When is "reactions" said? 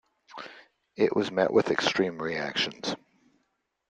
2.19-2.95